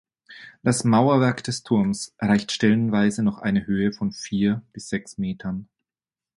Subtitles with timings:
[0.63, 5.67] Das Mauerwerk des Turms erreicht stellenweise noch eine Höhe von vier bis sechs Metern.